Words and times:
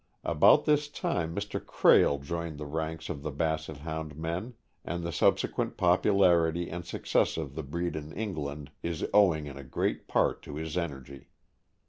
About 0.23 0.65
this 0.65 0.87
time 0.87 1.35
Mr.;, 1.35 1.59
Krehl 1.63 2.19
joined 2.23 2.57
the 2.57 2.65
ranks 2.65 3.07
of 3.07 3.21
the 3.21 3.29
Basset 3.29 3.77
Hound 3.77 4.17
men, 4.17 4.55
and 4.83 5.03
the 5.03 5.11
subsequent 5.11 5.77
popularity 5.77 6.71
and 6.71 6.83
success 6.83 7.37
of 7.37 7.53
the 7.53 7.61
breed 7.61 7.95
in 7.95 8.11
England 8.13 8.71
is 8.81 9.05
owing 9.13 9.45
in 9.45 9.57
a 9.57 9.63
great 9.63 10.07
part 10.07 10.41
to 10.41 10.55
his 10.55 10.75
energy. 10.75 11.27